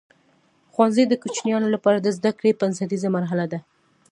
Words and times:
ښوونځی 0.73 1.03
د 1.07 1.13
کوچنیانو 1.21 1.67
لپاره 1.75 1.97
د 2.01 2.07
زده 2.17 2.31
کړې 2.39 2.57
بنسټیزه 2.59 3.07
مرحله 3.15 3.45
ده. 3.51 3.59